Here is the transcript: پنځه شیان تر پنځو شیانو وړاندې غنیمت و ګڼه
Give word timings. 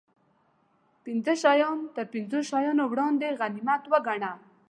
پنځه 1.05 1.33
شیان 1.43 1.77
تر 1.95 2.05
پنځو 2.13 2.39
شیانو 2.49 2.83
وړاندې 2.91 3.35
غنیمت 3.39 3.83
و 3.91 3.93
ګڼه 4.07 4.31